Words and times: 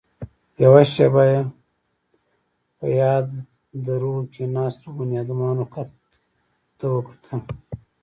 يوه 0.63 0.81
شېبه 0.93 1.23
يې 1.31 1.41
په 2.77 2.85
پياده 2.91 3.93
رو 4.01 4.13
کې 4.33 4.43
ناستو 4.55 4.87
بنيادمانو 4.97 5.65
ته 6.79 6.85
وکتل. 6.95 7.41